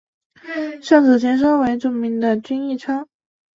[0.81, 3.07] 上址前身为著名的均益仓。